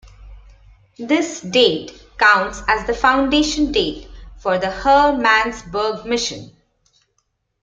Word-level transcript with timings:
This 0.97 1.41
date 1.41 1.93
counts 2.17 2.63
as 2.67 2.87
the 2.87 2.93
foundation 2.95 3.71
date 3.71 4.07
for 4.39 4.57
the 4.57 4.65
Hermannsburg 4.71 6.05
Mission. 6.07 6.55